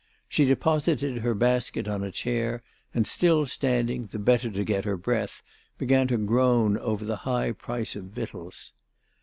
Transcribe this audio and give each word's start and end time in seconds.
She 0.27 0.45
deposited 0.45 1.19
her 1.19 1.35
basket 1.35 1.87
on 1.87 2.03
a 2.03 2.09
chair 2.11 2.63
and 2.91 3.05
still 3.05 3.45
standing, 3.45 4.07
the 4.07 4.17
better 4.17 4.49
to 4.49 4.63
get 4.63 4.83
her 4.83 4.97
breath, 4.97 5.43
began 5.77 6.07
to 6.07 6.17
groan 6.17 6.75
over 6.75 7.05
the 7.05 7.17
high 7.17 7.51
price 7.51 7.95
of 7.95 8.05
victuals. 8.05 8.73